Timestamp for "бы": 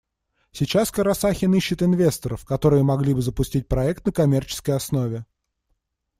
3.13-3.21